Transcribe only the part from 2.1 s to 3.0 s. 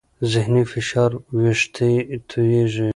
تویېږي.